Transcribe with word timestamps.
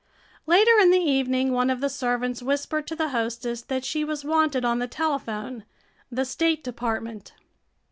Later 0.47 0.79
in 0.79 0.89
the 0.89 0.97
evening 0.97 1.51
one 1.51 1.69
of 1.69 1.79
the 1.79 1.87
servants 1.87 2.41
whispered 2.41 2.87
to 2.87 2.95
the 2.95 3.09
hostess 3.09 3.61
that 3.61 3.85
she 3.85 4.03
was 4.03 4.25
wanted 4.25 4.65
on 4.65 4.79
the 4.79 4.87
telephone 4.87 5.63
the 6.11 6.25
State 6.25 6.63
Department. 6.63 7.33